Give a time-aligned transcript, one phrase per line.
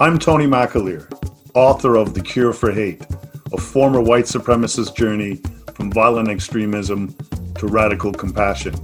[0.00, 1.10] I'm Tony McAleer,
[1.54, 3.04] author of The Cure for Hate,
[3.52, 5.40] a former white supremacist journey
[5.74, 7.16] from violent extremism
[7.56, 8.76] to radical compassion.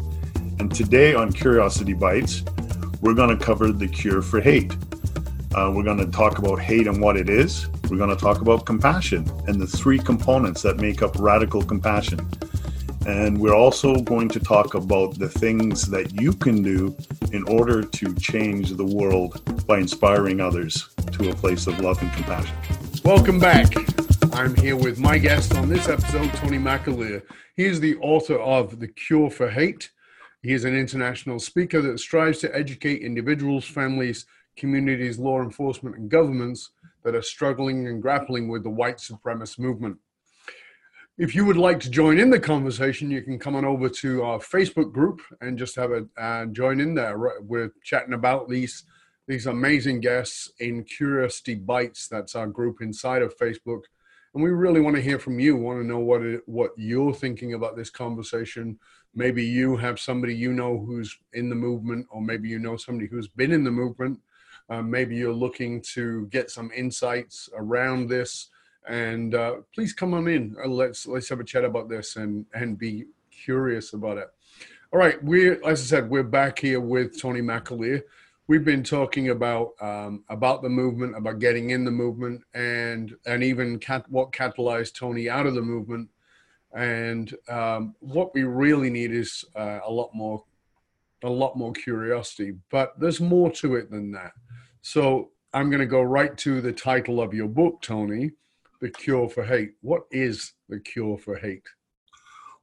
[0.59, 2.43] And today on Curiosity Bites,
[3.01, 4.77] we're going to cover the cure for hate.
[5.55, 7.69] Uh, we're going to talk about hate and what it is.
[7.89, 12.29] We're going to talk about compassion and the three components that make up radical compassion.
[13.07, 16.97] And we're also going to talk about the things that you can do
[17.33, 22.11] in order to change the world by inspiring others to a place of love and
[22.15, 22.57] compassion.
[23.05, 23.75] Welcome back.
[24.33, 27.23] I'm here with my guest on this episode, Tony McAleer.
[27.57, 29.91] He is the author of The Cure for Hate.
[30.43, 34.25] He is an international speaker that strives to educate individuals, families,
[34.57, 36.71] communities, law enforcement, and governments
[37.03, 39.99] that are struggling and grappling with the white supremacist movement.
[41.17, 44.25] If you would like to join in the conversation, you can come on over to
[44.25, 47.17] our Facebook group and just have a uh, join in there.
[47.41, 48.83] We're chatting about these
[49.29, 52.09] these amazing guests in Curiosity Bites.
[52.09, 53.83] That's our group inside of Facebook,
[54.35, 55.55] and we really want to hear from you.
[55.55, 58.77] Want to know what it, what you're thinking about this conversation.
[59.15, 63.07] Maybe you have somebody you know who's in the movement, or maybe you know somebody
[63.07, 64.19] who's been in the movement.
[64.69, 68.51] Uh, maybe you're looking to get some insights around this
[68.89, 70.57] and uh, please come on in.
[70.63, 74.29] Uh, let's let's have a chat about this and and be curious about it.
[74.93, 78.03] All right, we're as I said, we're back here with Tony McAleer.
[78.47, 83.43] We've been talking about um, about the movement, about getting in the movement, and and
[83.43, 86.11] even cat, what catalyzed Tony out of the movement.
[86.75, 90.43] And um, what we really need is uh, a lot more,
[91.23, 92.55] a lot more curiosity.
[92.69, 94.33] But there's more to it than that.
[94.83, 98.33] So I'm going to go right to the title of your book, Tony,
[98.85, 99.73] the cure for hate.
[99.81, 101.67] What is the cure for hate?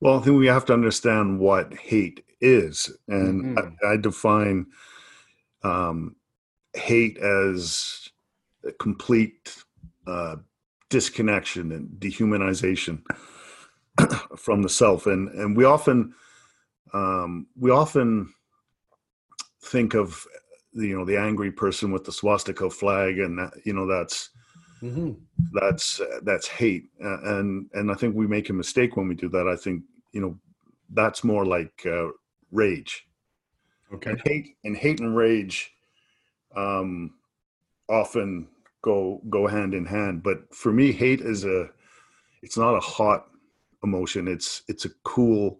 [0.02, 3.86] Well, I think we have to understand what hate is, and mm-hmm.
[3.86, 4.68] I, I, define
[5.64, 6.16] um,
[6.74, 8.08] hate as
[8.64, 9.56] a complete
[10.06, 10.36] uh,
[10.90, 13.02] disconnection and dehumanization
[14.38, 16.14] from the self, and and we often
[16.94, 18.32] um, we often
[19.64, 20.24] think of
[20.74, 24.30] you know the angry person with the swastika flag, and that, you know that's
[24.82, 25.12] Mm-hmm.
[25.54, 29.48] That's that's hate, and and I think we make a mistake when we do that.
[29.48, 30.38] I think you know
[30.90, 32.08] that's more like uh,
[32.52, 33.06] rage.
[33.94, 34.12] Okay.
[34.12, 35.72] And hate and hate and rage
[36.56, 37.14] um,
[37.90, 38.48] often
[38.82, 40.24] go go hand in hand.
[40.24, 41.70] But for me, hate is a
[42.42, 43.28] it's not a hot
[43.84, 44.28] emotion.
[44.28, 45.60] It's it's a cool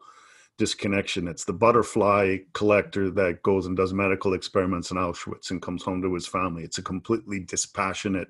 [0.62, 1.28] disconnection.
[1.28, 6.04] It's the butterfly collector that goes and does medical experiments in Auschwitz and comes home
[6.04, 6.64] to his family.
[6.64, 8.28] It's a completely dispassionate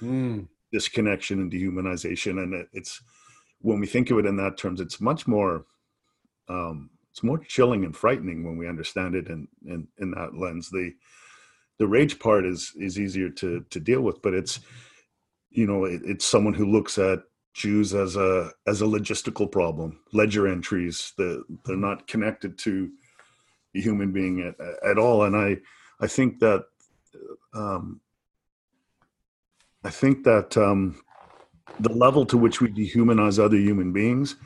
[0.00, 0.48] mm.
[0.72, 2.42] disconnection and dehumanization.
[2.42, 3.02] And it, it's
[3.60, 5.66] when we think of it in that terms, it's much more
[6.48, 10.70] um, it's more chilling and frightening when we understand it in, in, in that lens.
[10.70, 10.94] The
[11.78, 14.60] the rage part is is easier to to deal with, but it's
[15.50, 17.18] you know it, it's someone who looks at
[17.54, 22.90] Jews as a as a logistical problem, ledger entries that they're not connected to
[23.72, 24.54] the human being at,
[24.84, 25.24] at all.
[25.24, 25.58] And I
[26.00, 26.64] I think that
[27.54, 28.00] um,
[29.84, 31.00] I think that um,
[31.78, 34.36] the level to which we dehumanize other human beings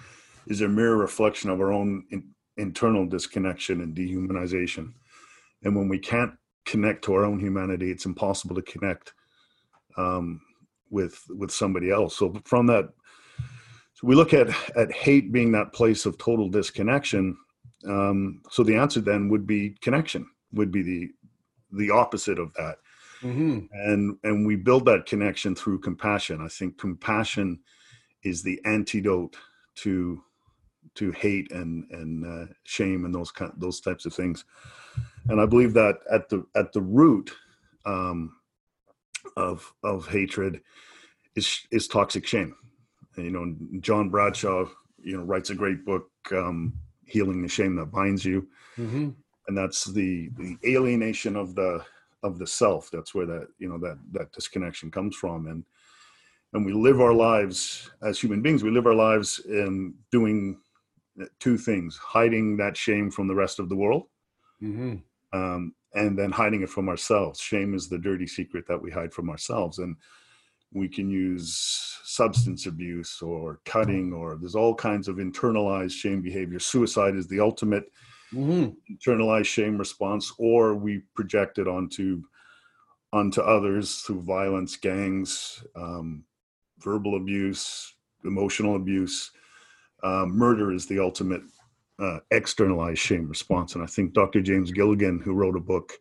[0.47, 4.93] is a mirror reflection of our own in, internal disconnection and dehumanization.
[5.63, 6.33] And when we can't
[6.67, 9.15] connect to our own humanity, it's impossible to connect
[9.97, 10.43] um,
[10.91, 12.17] with with somebody else.
[12.17, 12.91] So from that,
[13.99, 17.37] so we look at at hate being that place of total disconnection.
[17.87, 20.27] Um, so the answer then would be connection.
[20.53, 21.11] Would be the
[21.73, 22.79] the opposite of that
[23.23, 23.61] mm-hmm.
[23.73, 27.59] and and we build that connection through compassion i think compassion
[28.23, 29.37] is the antidote
[29.75, 30.23] to
[30.95, 34.45] to hate and and uh, shame and those kind those types of things
[35.29, 37.31] and i believe that at the at the root
[37.87, 38.37] um,
[39.37, 40.61] of of hatred
[41.35, 42.55] is is toxic shame
[43.19, 44.65] you know john bradshaw
[45.03, 46.73] you know writes a great book um,
[47.09, 48.47] healing the shame that binds you.
[48.77, 49.09] Mm-hmm.
[49.49, 51.85] and that's the the alienation of the
[52.23, 52.91] of the self.
[52.93, 55.47] That's where that you know that that disconnection comes from.
[55.47, 55.65] And
[56.53, 58.63] and we live our lives as human beings.
[58.63, 60.59] We live our lives in doing
[61.41, 64.05] two things hiding that shame from the rest of the world
[64.63, 64.97] mm-hmm.
[65.33, 67.41] um, and then hiding it from ourselves.
[67.41, 69.79] Shame is the dirty secret that we hide from ourselves.
[69.79, 69.97] And
[70.73, 76.59] we can use substance abuse or cutting or there's all kinds of internalized shame behavior
[76.59, 77.91] suicide is the ultimate
[78.33, 78.71] mm-hmm.
[78.93, 82.23] internalized shame response, or we project it onto
[83.13, 86.25] onto others through violence, gangs, um,
[86.81, 87.95] verbal abuse,
[88.25, 89.31] emotional abuse.
[90.03, 91.41] Uh, murder is the ultimate
[91.99, 94.41] uh, externalized shame response, and I think Dr.
[94.41, 95.95] James Gilligan, who wrote a book,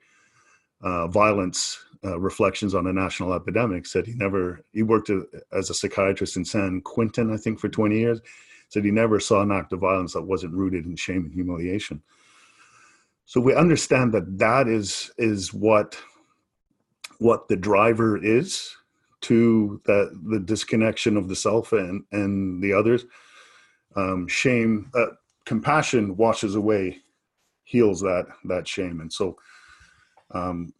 [0.81, 5.09] uh, "Violence," uh, reflections on a national epidemic said he never he worked
[5.51, 8.21] as a psychiatrist in san quentin i think for 20 years
[8.69, 12.01] said he never saw an act of violence that wasn't rooted in shame and humiliation.
[13.25, 15.97] So we understand that that is is what
[17.19, 18.75] what the driver is
[19.21, 23.05] to that the disconnection of the self and and the others.
[23.95, 25.07] Um, shame uh,
[25.45, 26.99] compassion washes away
[27.63, 29.01] heals that that shame.
[29.01, 29.37] And so
[30.31, 30.73] um,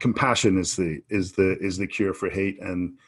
[0.00, 2.60] compassion is the is the is the cure for hate.
[2.60, 2.98] And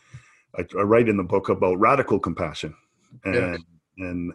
[0.57, 2.75] I, I write in the book about radical compassion.
[3.25, 3.61] And yes.
[3.99, 4.33] and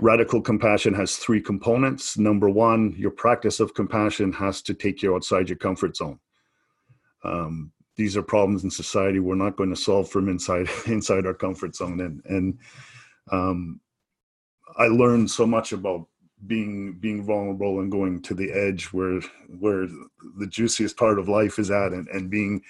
[0.00, 2.18] radical compassion has three components.
[2.18, 6.18] Number one your practice of compassion has to take you outside your comfort zone.
[7.22, 11.34] Um, these are problems in society we're not going to solve from inside inside our
[11.34, 12.00] comfort zone.
[12.00, 12.58] And and
[13.32, 13.80] um,
[14.76, 16.06] i learned so much about
[16.46, 19.20] being being vulnerable and going to the edge where
[19.58, 19.86] where
[20.38, 22.62] the juiciest part of life is at and, and being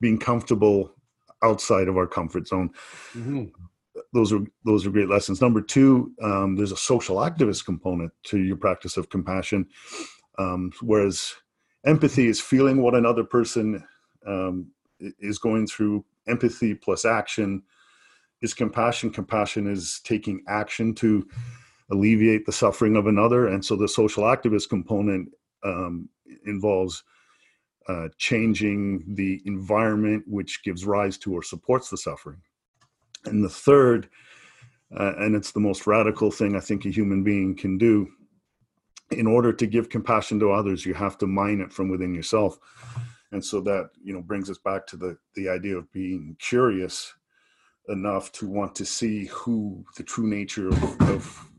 [0.00, 0.92] being comfortable
[1.42, 2.70] outside of our comfort zone.
[3.14, 3.44] Mm-hmm.
[4.12, 5.40] those are those are great lessons.
[5.40, 9.66] Number two um, there's a social activist component to your practice of compassion.
[10.38, 11.34] Um, whereas
[11.86, 13.82] empathy is feeling what another person
[14.26, 17.62] um, is going through empathy plus action
[18.42, 19.10] is compassion.
[19.10, 21.26] Compassion is taking action to
[21.90, 23.48] alleviate the suffering of another.
[23.48, 25.30] And so the social activist component
[25.64, 26.08] um,
[26.44, 27.04] involves
[27.88, 32.40] uh, changing the environment which gives rise to or supports the suffering.
[33.24, 34.08] And the third
[34.96, 38.06] uh, and it's the most radical thing i think a human being can do
[39.10, 42.58] in order to give compassion to others you have to mine it from within yourself.
[43.32, 47.14] And so that you know brings us back to the the idea of being curious
[47.88, 51.50] enough to want to see who the true nature of, of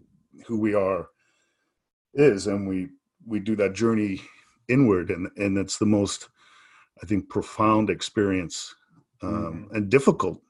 [0.46, 1.10] who we are
[2.14, 2.90] is and we
[3.26, 4.22] we do that journey
[4.70, 6.30] inward and and it's the most
[7.04, 8.76] i think profound experience
[9.22, 9.76] um, mm-hmm.
[9.76, 10.42] and difficult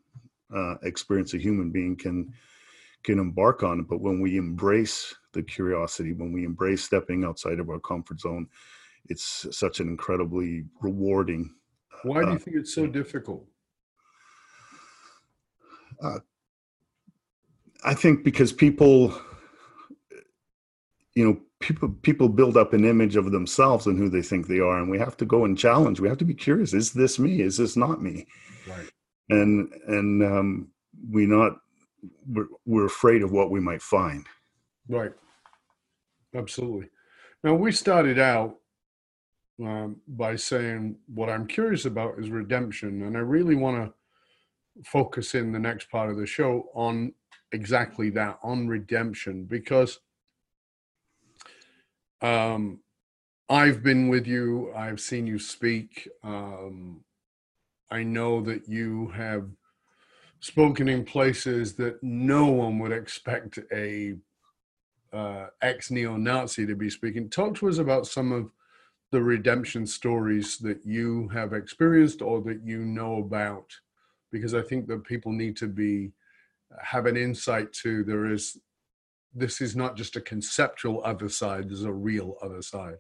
[0.55, 2.31] uh, experience a human being can
[3.03, 7.69] can embark on but when we embrace the curiosity when we embrace stepping outside of
[7.69, 8.47] our comfort zone
[9.09, 11.53] it's such an incredibly rewarding.
[12.03, 13.45] Why do you uh, think it's so difficult?
[16.01, 16.19] Uh,
[17.83, 19.19] I think because people,
[21.17, 24.59] you know, people people build up an image of themselves and who they think they
[24.59, 25.99] are, and we have to go and challenge.
[25.99, 27.41] We have to be curious: Is this me?
[27.41, 28.27] Is this not me?
[28.67, 28.87] Right.
[29.29, 30.67] And and um,
[31.09, 31.53] we not
[32.31, 34.27] we're, we're afraid of what we might find.
[34.87, 35.11] Right.
[36.35, 36.89] Absolutely.
[37.43, 38.57] Now we started out
[39.59, 45.33] um, by saying what I'm curious about is redemption, and I really want to focus
[45.33, 47.11] in the next part of the show on
[47.53, 49.99] exactly that on redemption because
[52.21, 52.79] um,
[53.49, 56.07] I've been with you, I've seen you speak.
[56.23, 57.03] Um,
[57.89, 59.47] I know that you have
[60.39, 64.15] spoken in places that no one would expect a
[65.13, 67.29] uh, ex neo Nazi to be speaking.
[67.29, 68.51] Talk to us about some of
[69.11, 73.71] the redemption stories that you have experienced or that you know about
[74.31, 76.11] because i think that people need to be
[76.81, 78.57] have an insight to there is
[79.33, 82.97] this is not just a conceptual other side there's a real other side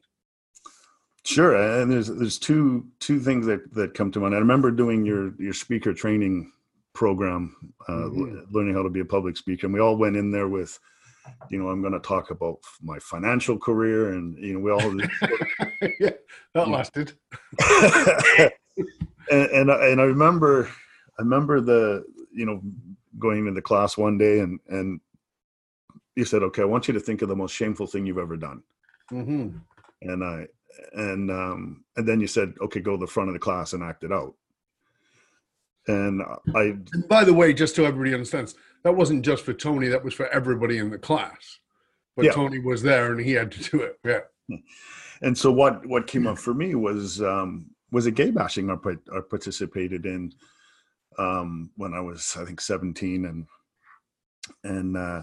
[1.23, 5.05] sure and there's there's two two things that that come to mind i remember doing
[5.05, 6.51] your your speaker training
[6.93, 7.55] program
[7.87, 8.39] uh, mm-hmm.
[8.51, 10.79] learning how to be a public speaker and we all went in there with
[11.49, 15.01] you know, I'm going to talk about my financial career, and you know, we all
[15.99, 16.11] yeah,
[16.53, 17.13] that lasted.
[19.31, 20.69] and and I, and I remember,
[21.17, 22.61] I remember the you know
[23.19, 24.99] going into class one day, and and
[26.17, 28.35] you said, okay, I want you to think of the most shameful thing you've ever
[28.35, 28.63] done.
[29.11, 29.57] Mm-hmm.
[30.01, 30.47] And I
[30.93, 33.83] and um and then you said, okay, go to the front of the class and
[33.83, 34.33] act it out.
[35.87, 36.23] And
[36.55, 36.73] I.
[36.91, 40.15] And by the way, just so everybody understands, that wasn't just for Tony, that was
[40.15, 41.59] for everybody in the class.
[42.15, 42.31] But yeah.
[42.31, 43.99] Tony was there and he had to do it.
[44.03, 44.57] Yeah.
[45.21, 48.73] And so what what came up for me was um, was a gay bashing I,
[49.15, 50.33] I participated in
[51.19, 53.45] um, when I was I think 17 and
[54.63, 55.21] and uh,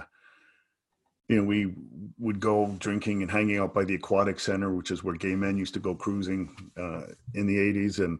[1.29, 1.75] you know we
[2.19, 5.57] would go drinking and hanging out by the aquatic center which is where gay men
[5.57, 7.03] used to go cruising uh,
[7.35, 8.19] in the 80s and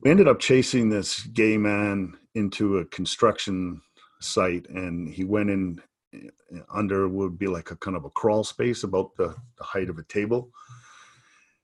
[0.00, 3.80] we ended up chasing this gay man into a construction
[4.20, 5.80] site and he went in
[6.14, 9.88] eh, under would be like a kind of a crawl space about the, the height
[9.88, 10.50] of a table.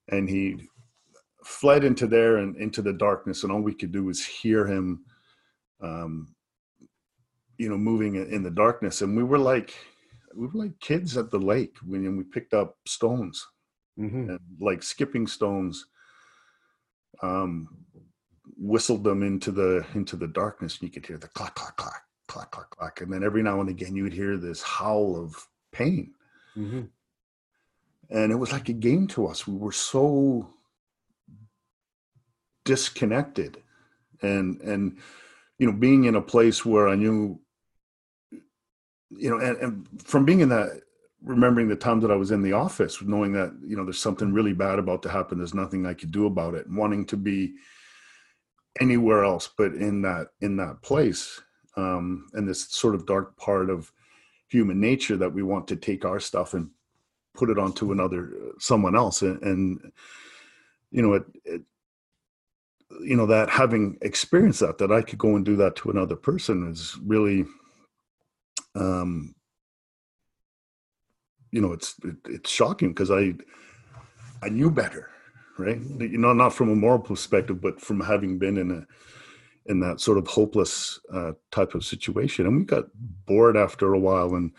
[0.09, 0.69] And he
[1.45, 5.05] fled into there and into the darkness and all we could do was hear him
[5.81, 6.35] um,
[7.59, 9.03] you know moving in the darkness.
[9.03, 9.75] And we were like
[10.37, 13.47] we were like kids at the lake when we picked up stones
[13.99, 14.31] mm-hmm.
[14.31, 15.87] and like skipping stones
[17.23, 17.69] um,
[18.59, 22.03] whistled them into the into the darkness, and you could hear the clack clack clack
[22.27, 25.47] clack clack clack, and then every now and again you would hear this howl of
[25.73, 26.13] pain.
[26.57, 26.83] Mm-hmm.
[28.11, 29.47] And it was like a game to us.
[29.47, 30.49] We were so
[32.65, 33.63] disconnected,
[34.23, 34.99] and and
[35.59, 37.41] you know, being in a place where I knew,
[39.19, 40.81] you know, and, and from being in that
[41.23, 44.33] remembering the times that I was in the office, knowing that you know there's something
[44.33, 45.39] really bad about to happen.
[45.39, 46.69] There's nothing I could do about it.
[46.69, 47.55] Wanting to be
[48.81, 51.41] anywhere else but in that in that place,
[51.77, 53.91] um, and this sort of dark part of
[54.49, 56.71] human nature that we want to take our stuff and
[57.35, 59.93] put it onto another someone else, and, and
[60.91, 61.63] you know it, it
[63.01, 66.15] you know that having experienced that that i could go and do that to another
[66.15, 67.45] person is really
[68.75, 69.35] um
[71.51, 73.33] you know it's it, it's shocking because i
[74.43, 75.11] i knew better
[75.59, 75.81] right?
[75.99, 78.87] You know not from a moral perspective but from having been in a
[79.67, 82.47] in that sort of hopeless uh, type of situation.
[82.47, 82.85] And we got
[83.25, 84.53] bored after a while and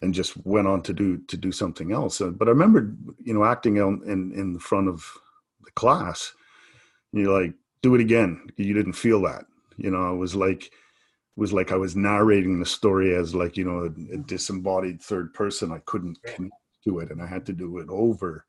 [0.00, 2.20] and just went on to do to do something else.
[2.20, 5.04] Uh, but i remember you know acting in in, in front of
[5.64, 6.32] the class.
[7.12, 8.48] You're like do it again.
[8.56, 9.44] You didn't feel that.
[9.76, 10.72] You know it was like
[11.36, 15.32] was like I was narrating the story as like you know a, a disembodied third
[15.34, 15.72] person.
[15.72, 18.44] I couldn't connect to it, and I had to do it over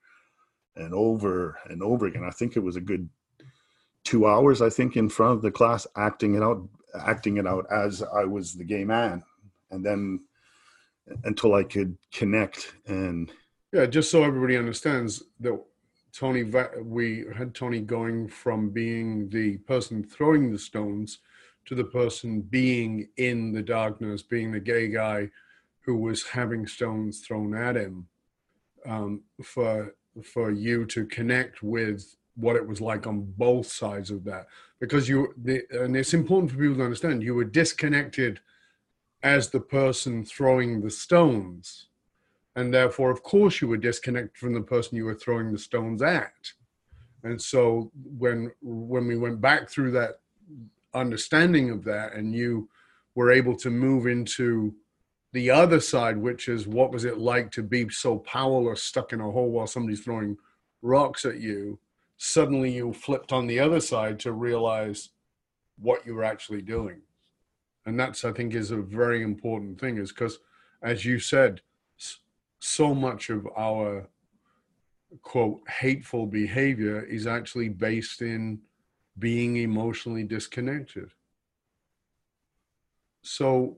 [0.75, 2.23] and over and over again.
[2.23, 3.09] I think it was a good
[4.03, 4.61] two hours.
[4.61, 6.67] I think in front of the class, acting it out,
[6.99, 9.23] acting it out as I was the gay man,
[9.71, 10.21] and then
[11.25, 13.29] until I could connect and
[13.73, 15.59] yeah, just so everybody understands that
[16.13, 16.43] Tony,
[16.83, 21.17] we had Tony going from being the person throwing the stones
[21.65, 25.29] to the person being in the darkness, being the gay guy
[25.81, 28.07] who was having stones thrown at him,
[28.85, 34.23] um, for for you to connect with what it was like on both sides of
[34.23, 34.47] that,
[34.79, 38.39] because you the, and it's important for people to understand you were disconnected
[39.23, 41.87] as the person throwing the stones,
[42.55, 46.01] and therefore, of course, you were disconnected from the person you were throwing the stones
[46.01, 46.51] at.
[47.23, 50.19] And so when when we went back through that
[50.93, 52.69] understanding of that and you
[53.15, 54.75] were able to move into
[55.33, 59.21] the other side, which is what was it like to be so powerless, stuck in
[59.21, 60.37] a hole while somebody's throwing
[60.81, 61.79] rocks at you?
[62.17, 65.09] Suddenly you flipped on the other side to realize
[65.79, 67.01] what you were actually doing.
[67.85, 70.39] And that's, I think, is a very important thing, is because,
[70.81, 71.61] as you said,
[72.59, 74.07] so much of our
[75.21, 78.59] quote hateful behavior is actually based in
[79.17, 81.11] being emotionally disconnected.
[83.21, 83.77] So,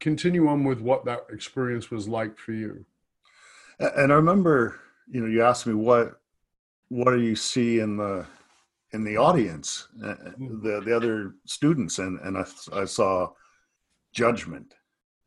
[0.00, 2.84] continue on with what that experience was like for you.
[3.78, 6.20] And I remember, you know, you asked me what
[6.88, 8.26] what do you see in the
[8.92, 10.62] in the audience, uh, mm-hmm.
[10.62, 13.30] the the other students, and and I, I saw
[14.12, 14.74] judgment,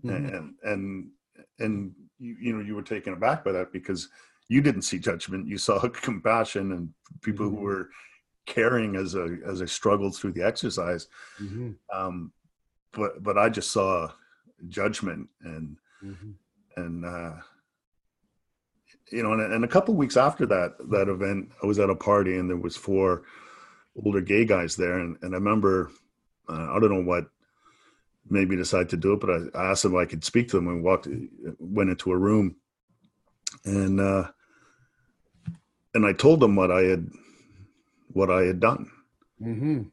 [0.03, 0.33] mm-hmm.
[0.33, 1.09] and and
[1.59, 4.09] and you, you know you were taken aback by that because
[4.47, 6.89] you didn't see judgment, you saw compassion and
[7.21, 7.57] people mm-hmm.
[7.57, 7.89] who were
[8.45, 11.07] caring as a as I struggled through the exercise.
[11.41, 11.71] Mm-hmm.
[11.93, 12.31] Um,
[12.91, 14.11] but but I just saw
[14.67, 16.31] judgment and mm-hmm.
[16.75, 17.33] and uh,
[19.11, 21.95] you know, and, and a couple weeks after that that event, I was at a
[21.95, 23.23] party and there was four
[24.03, 25.91] older gay guys there, and, and I remember
[26.47, 27.29] uh, I don't know what
[28.29, 30.49] made me decide to do it, but I, I asked them if I could speak
[30.49, 31.07] to them and walked
[31.59, 32.55] went into a room
[33.65, 34.27] and uh,
[35.93, 37.09] and I told them what I had
[38.11, 38.89] what I had done.
[39.41, 39.83] Mm-hmm.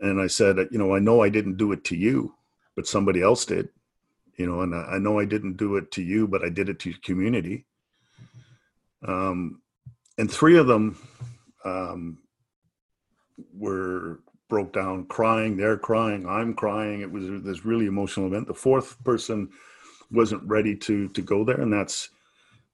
[0.00, 2.34] And I said, you know, I know I didn't do it to you,
[2.76, 3.68] but somebody else did.
[4.36, 6.68] You know, and I, I know I didn't do it to you, but I did
[6.68, 7.66] it to your community.
[9.06, 9.60] Um,
[10.18, 10.98] and three of them
[11.64, 12.18] um,
[13.54, 15.56] were broke down crying.
[15.56, 16.26] They're crying.
[16.28, 17.00] I'm crying.
[17.00, 18.46] It was this really emotional event.
[18.46, 19.50] The fourth person
[20.10, 22.10] wasn't ready to to go there, and that's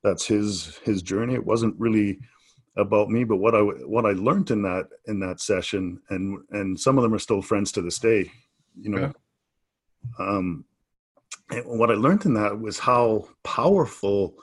[0.03, 1.35] that's his his journey.
[1.35, 2.21] It wasn't really
[2.79, 6.79] about me, but what I what I learned in that in that session, and and
[6.79, 8.31] some of them are still friends to this day,
[8.81, 9.01] you know.
[9.01, 9.13] Yeah.
[10.19, 10.65] Um,
[11.51, 14.35] and what I learned in that was how powerful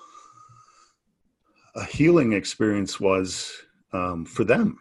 [1.75, 3.51] a healing experience was
[3.94, 4.80] um, for them.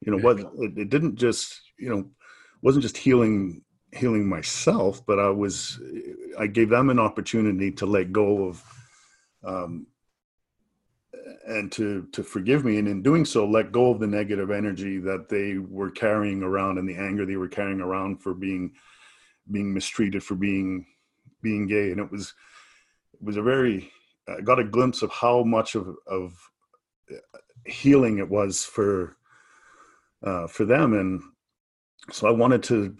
[0.00, 2.08] You know, what it, it didn't just you know
[2.62, 5.80] wasn't just healing healing myself, but I was
[6.38, 8.64] I gave them an opportunity to let go of
[9.44, 9.86] um,
[11.48, 14.98] and to to forgive me and in doing so let go of the negative energy
[14.98, 18.72] that they were carrying around and the anger they were carrying around for being
[19.50, 20.86] being mistreated for being
[21.42, 22.34] being gay and it was
[23.14, 23.90] it was a very
[24.28, 26.34] I got a glimpse of how much of of
[27.66, 29.16] healing it was for
[30.24, 30.94] uh, for them.
[30.94, 31.22] And
[32.10, 32.96] so I wanted to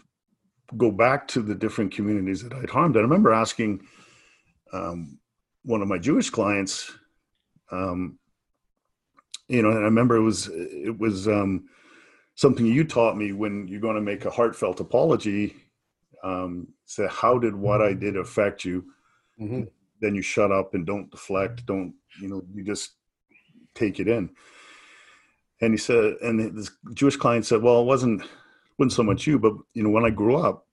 [0.77, 2.97] go back to the different communities that I'd harmed.
[2.97, 3.81] I remember asking
[4.73, 5.19] um,
[5.65, 6.93] one of my Jewish clients,
[7.73, 8.19] um,
[9.49, 11.69] you know, and I remember it was it was um,
[12.35, 15.57] something you taught me when you're going to make a heartfelt apology.
[16.23, 18.85] Um, say, how did what I did affect you?
[19.41, 19.65] Mm-hmm.
[20.01, 21.65] Then you shut up and don't deflect.
[21.67, 22.43] Don't you know?
[22.53, 22.93] You just
[23.75, 24.31] take it in.
[25.61, 28.23] And he said, and this Jewish client said, well, it wasn't
[28.79, 30.67] wasn't so much you, but you know, when I grew up,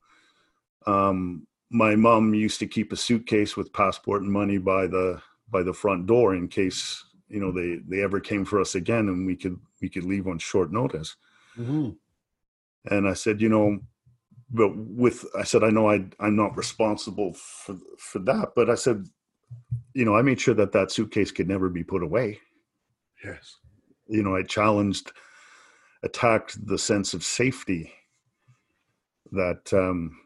[0.86, 5.64] um, my mom used to keep a suitcase with passport and money by the by
[5.64, 9.26] the front door in case you know they they ever came for us again and
[9.26, 11.16] we could we could leave on short notice.
[11.58, 11.92] Mm-hmm.
[12.94, 13.80] and i said you know
[14.52, 18.76] but with i said i know I, i'm not responsible for for that but i
[18.76, 19.08] said
[19.94, 22.40] you know i made sure that that suitcase could never be put away.
[23.24, 23.58] Yes.
[24.08, 25.12] You know i challenged
[26.04, 27.92] attacked the sense of safety
[29.32, 30.18] that um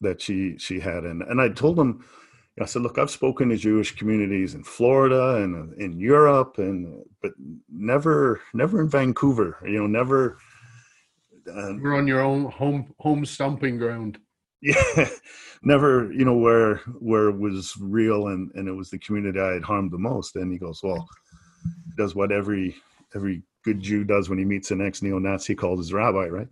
[0.00, 1.04] that she she had.
[1.04, 2.04] And and i told him
[2.60, 7.32] I said, look, I've spoken to Jewish communities in Florida and in Europe, and but
[7.68, 9.58] never, never in Vancouver.
[9.64, 10.38] You know, never.
[11.46, 14.18] Uh, You're on your own home home stomping ground.
[14.62, 15.08] Yeah,
[15.62, 16.10] never.
[16.12, 19.62] You know where where it was real and and it was the community I had
[19.62, 20.34] harmed the most.
[20.34, 21.06] And he goes, well,
[21.98, 22.74] does what every
[23.14, 26.48] every good Jew does when he meets an ex neo-Nazi called his rabbi, right?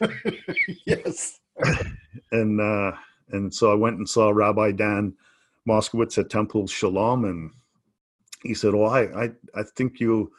[0.86, 1.38] yes.
[2.32, 2.92] and uh,
[3.30, 5.14] and so I went and saw Rabbi Dan
[5.66, 7.50] Moskowitz at Temple Sholom, and
[8.42, 10.32] he said, "Oh, I, I, I think you,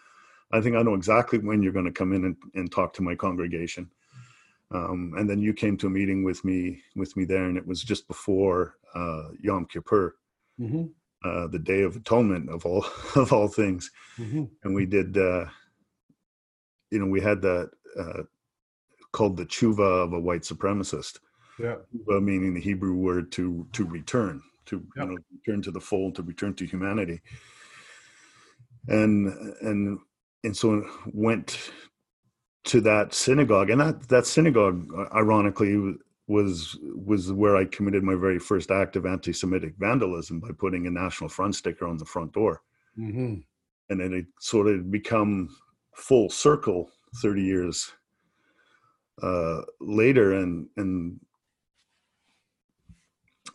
[0.52, 3.04] I think I know exactly when you're going to come in and, and talk to
[3.04, 3.90] my congregation."
[4.72, 7.68] Um, and then you came to a meeting with me with me there, and it
[7.68, 10.16] was just before uh, Yom Kippur,
[10.60, 10.86] mm-hmm.
[11.24, 14.46] uh, the Day of Atonement of all of all things, mm-hmm.
[14.64, 15.18] and we did.
[15.18, 15.46] Uh,
[16.90, 17.70] you know, we had that
[18.00, 18.24] uh,
[19.12, 21.20] called the tshuva of a white supremacist.
[21.60, 21.76] Yeah,
[22.08, 25.08] meaning the Hebrew word to to return to yep.
[25.08, 27.22] you know return to the fold to return to humanity
[28.88, 29.28] and
[29.62, 30.00] and
[30.44, 31.72] and so went
[32.64, 35.96] to that synagogue and that that synagogue ironically
[36.28, 40.92] was was where i committed my very first act of anti-semitic vandalism by putting a
[40.92, 42.62] national front sticker on the front door
[43.00, 43.36] mm-hmm.
[43.90, 45.50] and then it sort of become
[45.96, 46.90] full circle
[47.22, 47.92] 30 years
[49.24, 51.20] uh, later and and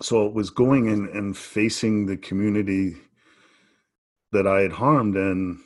[0.03, 2.97] so it was going and, and facing the community
[4.33, 5.17] that I had harmed.
[5.17, 5.59] And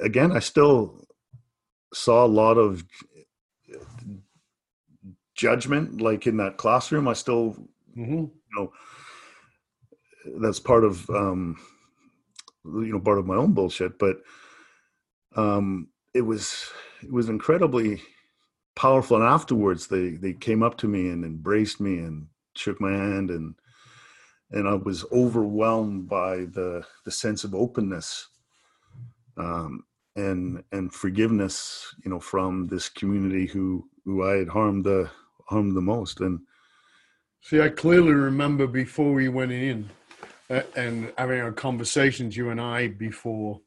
[0.00, 1.04] again, I still
[1.92, 2.84] saw a lot of
[5.34, 7.06] judgment, like in that classroom.
[7.08, 7.56] I still,
[7.96, 8.14] mm-hmm.
[8.14, 8.72] you know,
[10.40, 11.56] that's part of, um,
[12.64, 13.98] you know, part of my own bullshit.
[13.98, 14.16] But
[15.36, 16.70] um, it was,
[17.02, 18.02] it was incredibly
[18.74, 19.16] powerful.
[19.16, 23.30] And afterwards, they they came up to me and embraced me and shook my hand
[23.30, 23.54] and
[24.50, 28.28] and I was overwhelmed by the the sense of openness
[29.36, 29.84] um,
[30.16, 35.10] and and forgiveness, you know, from this community who who I had harmed the
[35.46, 36.20] harmed the most.
[36.20, 36.40] And
[37.42, 39.88] see, I clearly remember before we went in
[40.50, 43.60] uh, and having our conversations, you and I, before.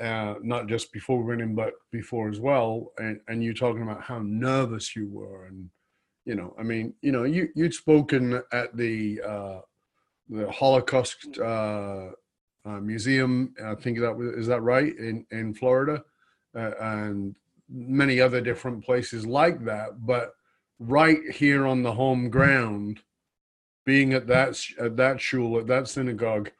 [0.00, 3.82] Uh, not just before we went in, but before as well, and, and you talking
[3.82, 5.70] about how nervous you were, and
[6.24, 9.60] you know, I mean, you know, you you'd spoken at the uh,
[10.28, 12.10] the Holocaust uh,
[12.64, 13.54] uh, Museum.
[13.64, 16.04] I think that was is that right in in Florida,
[16.56, 17.34] uh, and
[17.68, 20.06] many other different places like that.
[20.06, 20.34] But
[20.78, 23.00] right here on the home ground,
[23.84, 26.50] being at that at that shul at that synagogue,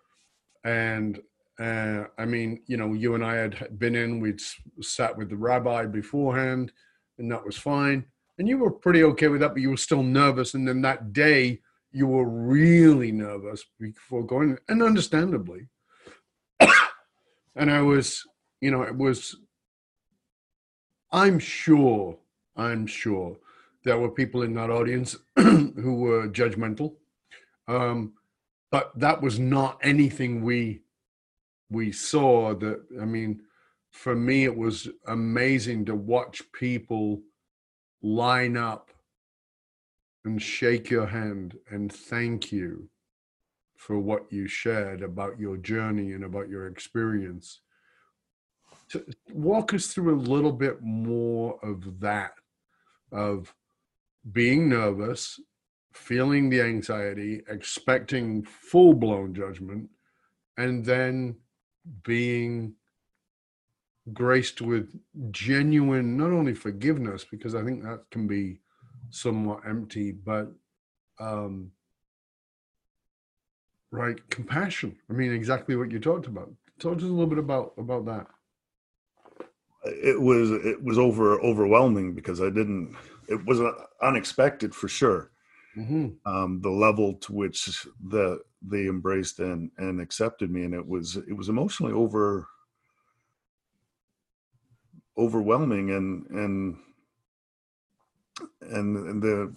[0.65, 1.21] and
[1.61, 4.19] uh, I mean, you know, you and I had been in.
[4.19, 4.41] We'd
[4.81, 6.73] sat with the rabbi beforehand,
[7.19, 8.07] and that was fine
[8.39, 10.55] and you were pretty okay with that, but you were still nervous.
[10.55, 11.61] And then that day,
[11.93, 15.69] you were really nervous before going, and understandably.
[17.55, 18.27] and I was,
[18.61, 19.37] you know, it was.
[21.11, 22.19] I'm sure,
[22.57, 23.37] I'm sure
[23.85, 26.95] there were people in that audience who were judgmental,
[27.69, 28.15] um,
[28.71, 30.81] but that was not anything we
[31.71, 32.55] we saw.
[32.55, 33.43] That I mean,
[33.91, 37.21] for me, it was amazing to watch people
[38.03, 38.91] line up
[40.25, 42.89] and shake your hand and thank you
[43.77, 47.61] for what you shared about your journey and about your experience.
[48.91, 52.35] To walk us through a little bit more of that,
[53.11, 53.53] of
[54.33, 55.41] being nervous,
[55.93, 59.89] feeling the anxiety, expecting full blown judgment,
[60.57, 61.37] and then
[62.05, 62.75] being
[64.13, 64.99] graced with
[65.31, 68.61] genuine, not only forgiveness, because I think that can be
[69.11, 70.53] somewhat empty, but
[71.21, 71.71] um,
[73.91, 74.97] right compassion.
[75.09, 76.51] I mean, exactly what you talked about.
[76.79, 78.27] Talk to us a little bit about about that.
[79.85, 82.97] It was it was over overwhelming because I didn't.
[83.29, 83.61] It was
[84.03, 85.31] unexpected for sure.
[85.77, 86.09] Mm-hmm.
[86.27, 91.17] Um, the level to which the they embraced and and accepted me, and it was
[91.17, 92.49] it was emotionally over
[95.19, 96.77] overwhelming and and
[98.61, 99.55] and the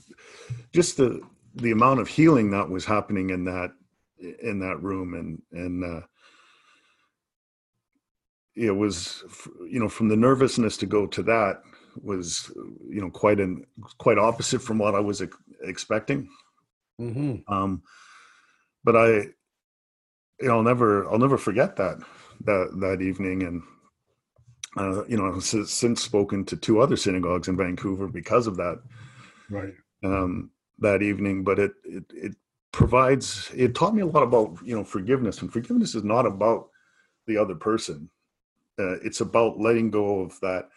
[0.73, 1.21] just the
[1.55, 3.71] the amount of healing that was happening in that
[4.41, 6.05] in that room and and uh
[8.55, 9.23] it was
[9.69, 11.61] you know from the nervousness to go to that
[12.01, 12.51] was
[12.89, 13.65] you know quite an
[13.97, 15.21] quite opposite from what i was
[15.63, 16.29] expecting
[16.99, 17.35] mm-hmm.
[17.53, 17.81] um
[18.83, 19.33] but i you
[20.41, 21.97] know i'll never i'll never forget that
[22.43, 23.61] that that evening and
[24.77, 28.81] uh, you know, since spoken to two other synagogues in Vancouver because of that.
[29.49, 29.73] Right.
[30.03, 32.35] Um, that evening, but it, it it
[32.71, 36.69] provides it taught me a lot about you know forgiveness, and forgiveness is not about
[37.27, 38.09] the other person.
[38.77, 40.67] Uh, it's about letting go of that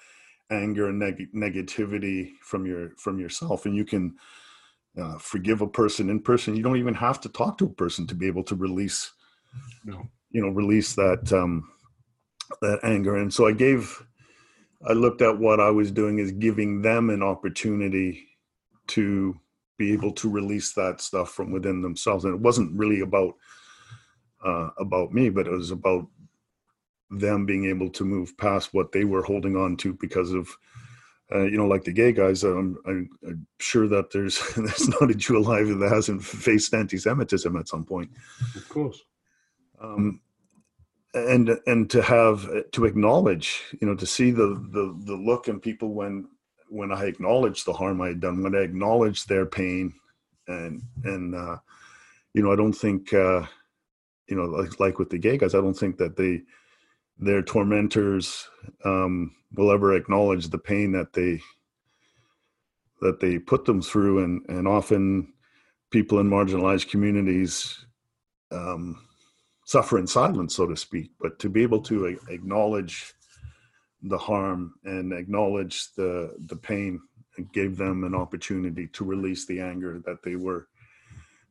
[0.51, 4.15] anger and neg- negativity from your from yourself, and you can
[4.97, 6.57] uh, forgive a person in person.
[6.57, 9.13] You don't even have to talk to a person to be able to release,
[9.85, 10.09] no.
[10.31, 11.69] you know, release that um,
[12.61, 13.17] that anger.
[13.17, 14.05] And so I gave,
[14.87, 18.27] I looked at what I was doing as giving them an opportunity
[18.89, 19.39] to
[19.77, 22.25] be able to release that stuff from within themselves.
[22.25, 23.35] And it wasn't really about
[24.45, 26.07] uh, about me, but it was about
[27.11, 30.49] them being able to move past what they were holding on to because of,
[31.35, 32.45] uh, you know, like the gay guys.
[32.45, 37.57] I'm, I'm, I'm, sure that there's there's not a Jew alive that hasn't faced anti-Semitism
[37.57, 38.11] at some point.
[38.55, 39.03] Of course.
[39.81, 40.21] Um,
[41.15, 45.59] and and to have to acknowledge you know to see the the the look in
[45.59, 46.29] people when
[46.69, 49.93] when i acknowledge the harm i had done when i acknowledge their pain.
[50.49, 51.59] And and uh
[52.33, 53.45] you know i don't think uh
[54.29, 56.43] you know like like with the gay guys i don't think that they
[57.19, 58.49] their tormentors
[58.85, 61.41] um will ever acknowledge the pain that they
[63.01, 64.25] that they put them through.
[64.25, 65.33] And and often
[65.91, 67.87] people in marginalized communities
[68.51, 69.08] um
[69.69, 73.13] suffer in silence, so to speak, but to be able to acknowledge
[74.03, 76.99] the harm and acknowledge the the pain
[77.37, 80.69] and gave them an opportunity to release the anger that they were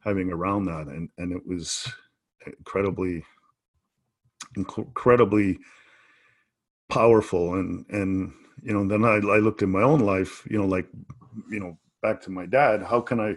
[0.03, 0.87] having around that.
[0.87, 1.87] And and it was
[2.45, 3.23] incredibly
[4.55, 5.59] incredibly
[6.89, 7.53] powerful.
[7.53, 10.87] And and you know then I, I looked in my own life you know like
[11.51, 13.35] you know back to my dad how can i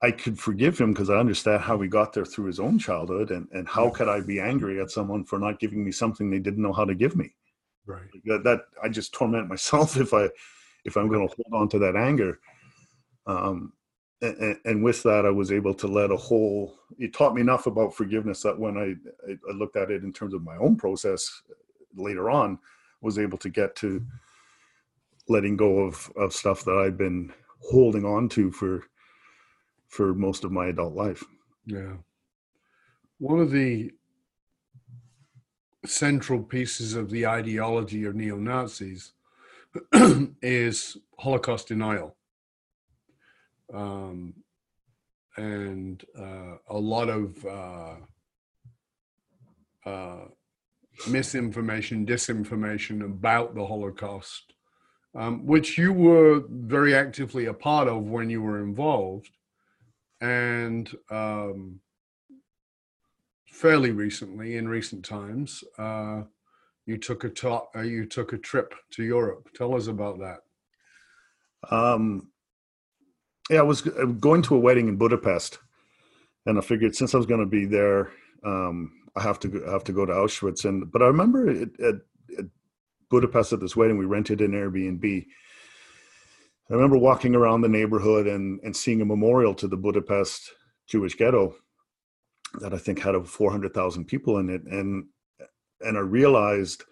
[0.00, 3.30] I could forgive him because I understand how he got there through his own childhood,
[3.30, 6.38] and and how could I be angry at someone for not giving me something they
[6.38, 7.34] didn't know how to give me?
[7.84, 8.08] Right.
[8.26, 10.28] That, that I just torment myself if I
[10.84, 12.38] if I'm going to hold on to that anger.
[13.26, 13.72] Um,
[14.20, 16.74] and, and, with that, I was able to let a whole.
[16.98, 18.94] It taught me enough about forgiveness that when I,
[19.30, 21.42] I looked at it in terms of my own process
[21.94, 22.58] later on,
[23.00, 24.04] was able to get to
[25.28, 28.84] letting go of of stuff that I've been holding on to for
[29.88, 31.24] for most of my adult life.
[31.66, 31.94] Yeah.
[33.18, 33.90] One of the
[35.86, 39.12] central pieces of the ideology of neo Nazis
[40.42, 42.16] is Holocaust denial.
[43.72, 44.34] Um,
[45.36, 47.94] and uh, a lot of uh,
[49.86, 50.24] uh,
[51.08, 54.52] misinformation, disinformation about the Holocaust,
[55.14, 59.30] um, which you were very actively a part of when you were involved
[60.20, 61.80] and um,
[63.46, 66.22] fairly recently, in recent times, uh,
[66.86, 69.48] you took a uh, you took a trip to Europe.
[69.54, 70.38] Tell us about that.
[71.70, 72.30] Um,
[73.50, 75.58] yeah, I was going to a wedding in Budapest,
[76.46, 78.10] and I figured since I was going to be there,
[78.44, 80.64] um, I have to go, I have to go to Auschwitz.
[80.64, 81.94] And but I remember it, at,
[82.38, 82.46] at
[83.10, 85.26] Budapest at this wedding, we rented an Airbnb
[86.70, 90.52] I remember walking around the neighborhood and, and seeing a memorial to the Budapest
[90.86, 91.54] Jewish ghetto
[92.60, 94.62] that I think had over 400,000 people in it.
[94.64, 95.06] And,
[95.80, 96.84] and I realized,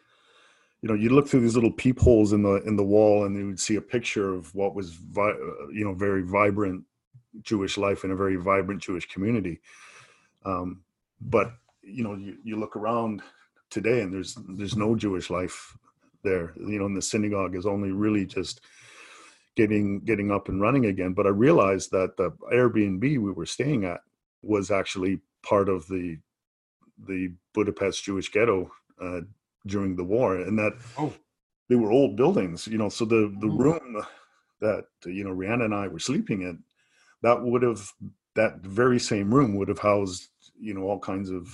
[0.81, 3.47] you know, you look through these little peepholes in the, in the wall and you
[3.47, 5.37] would see a picture of what was, vi-
[5.73, 6.83] you know, very vibrant
[7.43, 9.61] Jewish life in a very vibrant Jewish community.
[10.47, 10.83] Um,
[11.21, 13.21] but, you know, you, you look around
[13.69, 15.77] today and there's, there's no Jewish life
[16.23, 18.63] there, you know, and the synagogue is only really just,
[19.57, 21.13] getting getting up and running again.
[21.15, 24.01] But I realized that the Airbnb we were staying at
[24.43, 26.19] was actually part of the
[27.07, 29.21] the Budapest Jewish ghetto uh,
[29.67, 31.13] during the war, and that Oh.
[31.69, 32.67] they were old buildings.
[32.67, 34.03] You know, so the the room
[34.61, 36.63] that you know Rihanna and I were sleeping in,
[37.23, 37.91] that would have
[38.35, 41.49] that very same room would have housed you know all kinds of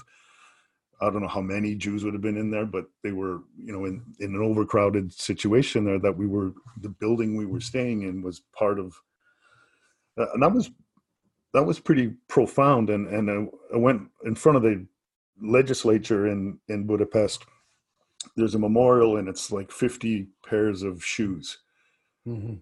[1.03, 3.73] I don't know how many Jews would have been in there, but they were you
[3.73, 5.99] know in in an overcrowded situation there.
[5.99, 8.95] That we were the building we were staying in was part of,
[10.19, 10.71] uh, and that was
[11.55, 12.91] that was pretty profound.
[12.91, 14.87] And and I, I went in front of the
[15.43, 17.45] legislature in in Budapest.
[18.37, 21.59] There's a memorial, and it's like 50 pairs of shoes
[22.27, 22.61] Mhm.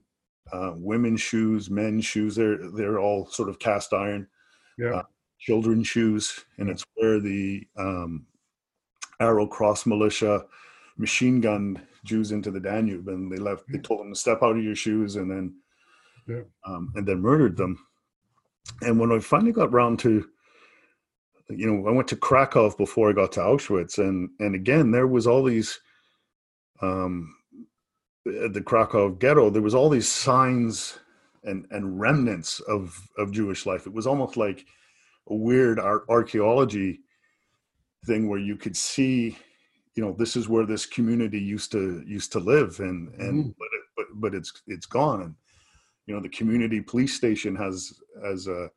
[0.52, 2.34] uh, women's shoes, men's shoes.
[2.36, 4.28] They're they're all sort of cast iron.
[4.78, 4.94] Yeah.
[4.94, 5.02] Uh,
[5.40, 8.26] children's shoes, and it's where the um,
[9.18, 10.44] Arrow Cross militia
[10.98, 13.64] machine gunned Jews into the Danube, and they left.
[13.72, 15.54] They told them to step out of your shoes, and then
[16.28, 16.42] Yeah.
[16.66, 17.78] um, and then murdered them.
[18.82, 20.28] And when I finally got round to,
[21.48, 25.06] you know, I went to Krakow before I got to Auschwitz, and and again there
[25.06, 25.80] was all these.
[26.82, 27.34] Um,
[28.44, 30.98] at the Krakow ghetto, there was all these signs
[31.44, 33.86] and and remnants of of Jewish life.
[33.86, 34.66] It was almost like
[35.36, 37.00] weird ar- archaeology
[38.06, 39.36] thing where you could see,
[39.94, 43.54] you know, this is where this community used to used to live, and and Mhm.
[43.58, 45.34] but it, but but it's it's gone, and
[46.06, 48.70] you know the community police station has has a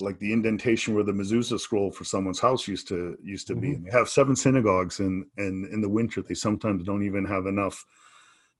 [0.00, 3.68] like the indentation where the mezuzah scroll for someone's house used to used to be.
[3.68, 3.74] Mhm.
[3.76, 6.22] and they have seven synagogues and and in the winter.
[6.22, 7.84] They sometimes don't even have enough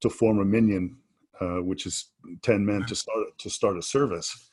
[0.01, 0.99] to form a minyan
[1.41, 2.11] uh, which is
[2.43, 4.51] 10 men to start to start a service.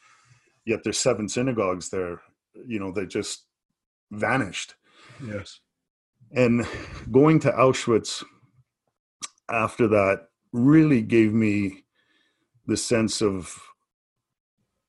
[0.66, 2.22] Yet there's seven synagogues there
[2.68, 3.46] you know they just
[4.12, 4.76] vanished
[5.26, 5.60] Yes.
[6.32, 6.66] and
[7.12, 8.24] going to auschwitz
[9.50, 11.84] after that really gave me
[12.68, 13.58] the sense of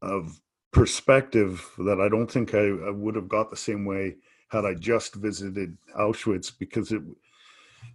[0.02, 0.40] of
[0.72, 4.16] perspective that I don't think I, I would have got the same way
[4.48, 7.02] had I just visited Auschwitz because it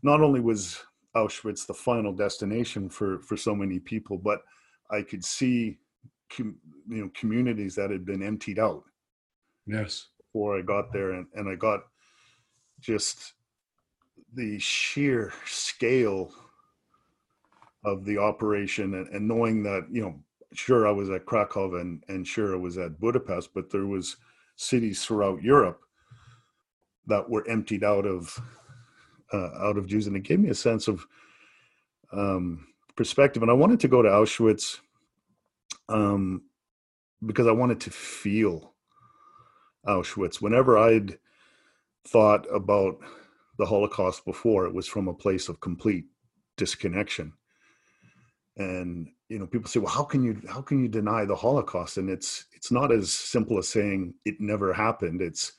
[0.03, 0.79] not only was
[1.15, 4.41] Auschwitz the final destination for for so many people, but
[4.91, 5.79] I could see
[6.35, 6.55] com,
[6.87, 8.83] you know communities that had been emptied out
[9.67, 10.07] Yes.
[10.17, 11.81] before I got there, and, and I got
[12.79, 13.33] just
[14.33, 16.31] the sheer scale
[17.83, 20.15] of the operation and, and knowing that you know
[20.53, 24.17] sure i was at krakow and, and sure i was at budapest but there was
[24.55, 25.79] cities throughout europe
[27.05, 28.37] that were emptied out of
[29.33, 31.05] uh, out of jews and it gave me a sense of
[32.11, 34.79] um, perspective and i wanted to go to auschwitz
[35.89, 36.43] um,
[37.25, 38.73] because i wanted to feel
[39.87, 40.41] auschwitz.
[40.41, 41.17] Whenever i'd
[42.07, 42.97] thought about
[43.57, 46.05] the holocaust before it was from a place of complete
[46.57, 47.33] disconnection.
[48.57, 51.97] And you know people say well how can you how can you deny the holocaust?
[51.97, 55.21] And it's it's not as simple as saying it never happened.
[55.21, 55.53] It's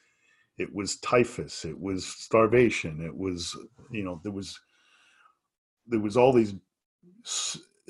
[0.58, 3.56] it was typhus it was starvation it was
[3.90, 4.58] you know there was
[5.86, 6.54] there was all these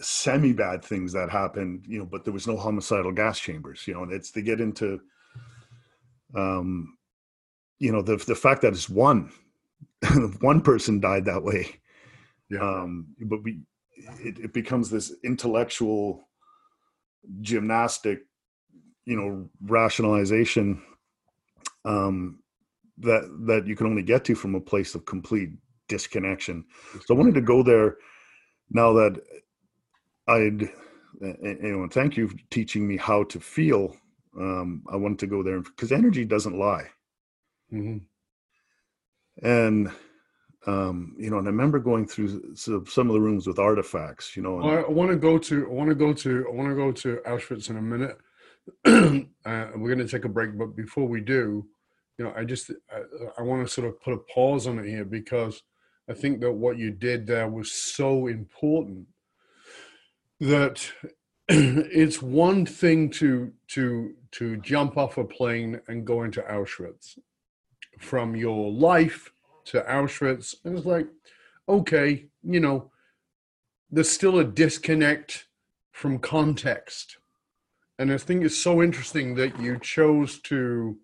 [0.00, 3.94] semi bad things that happened you know but there was no homicidal gas chambers you
[3.94, 5.00] know and it's they get into
[6.34, 6.96] um
[7.78, 9.30] you know the the fact that it's one
[10.40, 11.74] one person died that way
[12.50, 12.60] Yeah.
[12.60, 13.60] um but we
[14.20, 16.28] it, it becomes this intellectual
[17.40, 18.20] gymnastic
[19.04, 20.82] you know rationalization
[21.84, 22.40] um
[22.98, 25.50] that that you can only get to from a place of complete
[25.88, 26.64] disconnection
[27.06, 27.96] so i wanted to go there
[28.70, 29.20] now that
[30.28, 30.68] i'd
[31.20, 33.96] and, you know thank you for teaching me how to feel
[34.38, 36.86] um i wanted to go there because energy doesn't lie
[37.72, 38.02] Mhm.
[39.42, 39.90] and
[40.66, 44.42] um you know and i remember going through some of the rooms with artifacts you
[44.42, 45.66] know I want to go to.
[45.66, 46.46] I want to go to.
[46.48, 48.18] I want to go to Auschwitz in a minute.
[48.84, 51.66] uh, we're going to take a break, but before we do,
[52.16, 53.00] you know, I just I,
[53.38, 55.62] I want to sort of put a pause on it here because
[56.10, 59.06] I think that what you did there was so important
[60.40, 60.90] that
[61.48, 67.18] it's one thing to to to jump off a plane and go into Auschwitz
[67.98, 69.32] from your life
[69.66, 71.06] to Auschwitz, and it's like,
[71.68, 72.90] okay, you know,
[73.90, 75.46] there's still a disconnect
[75.92, 77.18] from context.
[77.98, 80.96] And I think it's so interesting that you chose to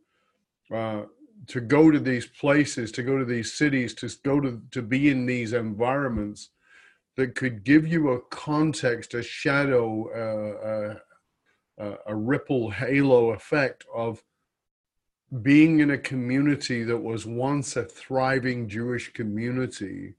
[0.72, 1.02] uh,
[1.48, 5.10] to go to these places, to go to these cities, to go to to be
[5.10, 6.50] in these environments
[7.16, 10.98] that could give you a context, a shadow, uh,
[11.80, 14.22] uh, a ripple halo effect of
[15.42, 20.14] being in a community that was once a thriving Jewish community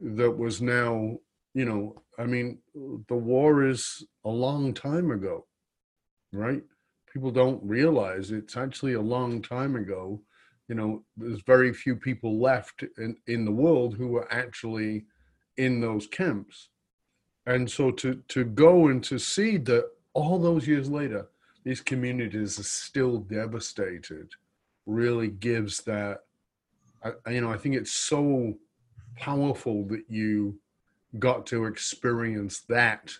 [0.00, 1.18] that was now,
[1.54, 5.46] you know, I mean, the war is a long time ago,
[6.32, 6.62] right?
[7.12, 10.20] People don't realize it's actually a long time ago
[10.72, 15.04] you know, there's very few people left in, in the world who are actually
[15.58, 16.70] in those camps.
[17.44, 21.28] And so to to go and to see that all those years later,
[21.64, 24.30] these communities are still devastated,
[24.86, 26.20] really gives that.
[27.04, 28.54] I, you know, I think it's so
[29.16, 30.58] powerful that you
[31.18, 33.12] got to experience that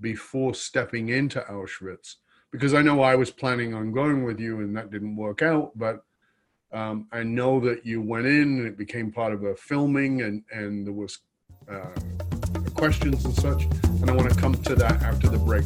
[0.00, 2.16] before stepping into Auschwitz.
[2.50, 5.72] Because I know I was planning on going with you and that didn't work out,
[5.76, 6.02] but
[6.72, 10.42] um, I know that you went in and it became part of a filming and,
[10.50, 11.18] and there was
[11.70, 11.90] uh,
[12.74, 13.64] questions and such.
[13.84, 15.64] And I want to come to that after the break.